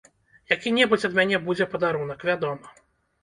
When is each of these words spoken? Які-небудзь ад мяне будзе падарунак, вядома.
Які-небудзь 0.53 1.03
ад 1.09 1.13
мяне 1.19 1.37
будзе 1.49 1.67
падарунак, 1.73 2.25
вядома. 2.31 2.73